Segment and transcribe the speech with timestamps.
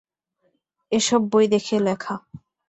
[0.91, 2.13] এ সব বই দেখে লেখা।